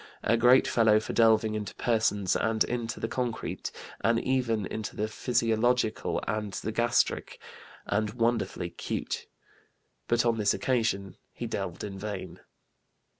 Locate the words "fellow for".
0.67-1.13